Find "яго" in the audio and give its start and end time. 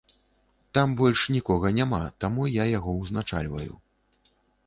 2.77-2.91